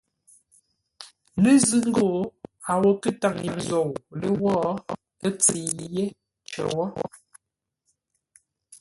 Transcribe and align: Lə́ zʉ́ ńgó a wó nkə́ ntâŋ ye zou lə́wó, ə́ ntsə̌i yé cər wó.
Lə́ 1.41 1.55
zʉ́ 1.65 1.81
ńgó 1.89 2.09
a 2.69 2.73
wó 2.81 2.89
nkə́ 2.95 3.11
ntâŋ 3.15 3.35
ye 3.45 3.53
zou 3.67 3.89
lə́wó, 4.21 4.51
ə́ 5.25 5.29
ntsə̌i 5.35 5.61
yé 5.93 6.03
cər 6.51 6.67
wó. 6.75 6.85